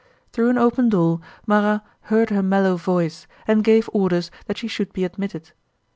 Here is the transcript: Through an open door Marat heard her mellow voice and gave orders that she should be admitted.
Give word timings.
Through 0.33 0.49
an 0.49 0.57
open 0.57 0.89
door 0.89 1.19
Marat 1.45 1.81
heard 2.09 2.31
her 2.31 2.41
mellow 2.41 2.75
voice 2.75 3.27
and 3.47 3.63
gave 3.63 3.87
orders 3.93 4.31
that 4.47 4.57
she 4.57 4.67
should 4.67 4.91
be 4.93 5.03
admitted. 5.05 5.51